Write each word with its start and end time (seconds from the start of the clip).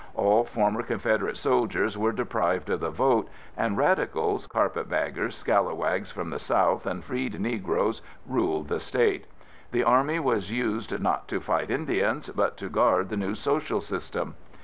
All 0.15 0.43
former 0.43 0.81
Confederate 0.81 1.37
soldiers 1.37 1.95
were 1.95 2.11
deprived 2.11 2.71
of 2.71 2.79
the 2.79 2.89
vote, 2.89 3.27
and 3.55 3.77
radicals, 3.77 4.47
carpetbaggers, 4.47 5.35
scalawags 5.35 6.09
from 6.09 6.31
the 6.31 6.39
South 6.39 6.87
and 6.87 7.03
freed 7.03 7.39
Negroes 7.39 8.01
ruled 8.25 8.67
the 8.67 8.79
State. 8.79 9.27
The 9.71 9.83
Army 9.83 10.17
was 10.19 10.51
used, 10.51 10.99
not 10.99 11.27
to 11.27 11.39
fight 11.39 11.69
Indians, 11.69 12.31
but 12.33 12.57
to 12.57 12.67
guard 12.67 13.09
the 13.09 13.15
new 13.15 13.35
social 13.35 13.79
system. 13.79 14.33